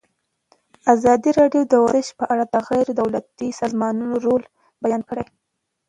ازادي 0.93 1.29
راډیو 1.39 1.63
د 1.67 1.73
ورزش 1.85 2.07
په 2.19 2.25
اړه 2.33 2.43
د 2.47 2.55
غیر 2.69 2.87
دولتي 3.01 3.47
سازمانونو 3.61 4.15
رول 4.25 4.43
بیان 4.83 5.01
کړی. 5.09 5.25